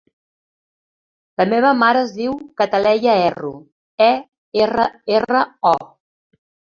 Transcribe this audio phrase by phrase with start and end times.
[1.41, 3.51] La meva mare es diu Cataleya Erro:
[4.07, 4.07] e,
[4.65, 4.87] erra,
[5.19, 5.43] erra,
[5.73, 5.75] o.